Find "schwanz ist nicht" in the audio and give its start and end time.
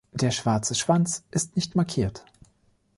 0.73-1.75